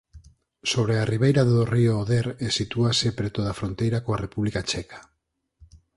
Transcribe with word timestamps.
Sobre 0.71 0.93
a 0.97 1.07
ribeira 1.13 1.43
do 1.51 1.59
río 1.73 1.93
Oder 2.03 2.27
e 2.45 2.47
sitúase 2.59 3.07
preto 3.19 3.39
da 3.47 3.57
fronteira 3.59 3.99
coa 4.05 4.21
República 4.25 4.61
Checa. 4.71 4.99